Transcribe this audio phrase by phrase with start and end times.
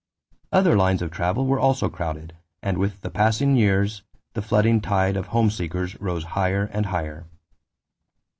[0.51, 4.01] Other lines of travel were also crowded and with the passing years
[4.33, 7.27] the flooding tide of home seekers rose higher and higher.